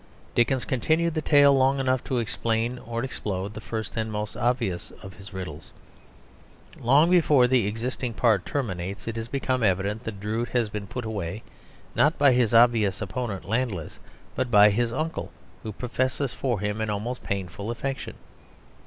Dickens 0.33 0.65
continued 0.65 1.13
the 1.13 1.21
tale 1.21 1.55
long 1.55 1.77
enough 1.79 2.03
to 2.05 2.17
explain 2.17 2.79
or 2.79 3.03
explode 3.03 3.53
the 3.53 3.61
first 3.61 3.95
and 3.95 4.11
most 4.11 4.35
obvious 4.35 4.89
of 5.03 5.13
his 5.13 5.31
riddles. 5.31 5.73
Long 6.79 7.11
before 7.11 7.45
the 7.47 7.67
existing 7.67 8.15
part 8.15 8.43
terminates 8.43 9.07
it 9.07 9.15
has 9.15 9.27
become 9.27 9.61
evident 9.61 10.03
that 10.05 10.19
Drood 10.19 10.49
has 10.53 10.69
been 10.69 10.87
put 10.87 11.05
away, 11.05 11.43
not 11.93 12.17
by 12.17 12.33
his 12.33 12.51
obvious 12.51 12.99
opponent, 12.99 13.45
Landless, 13.47 13.99
but 14.35 14.49
by 14.49 14.71
his 14.71 14.91
uncle 14.91 15.31
who 15.61 15.71
professes 15.71 16.33
for 16.33 16.59
him 16.61 16.81
an 16.81 16.89
almost 16.89 17.21
painful 17.21 17.69
affection. 17.69 18.15